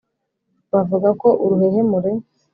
[0.71, 2.11] bavuga ko uruhehemure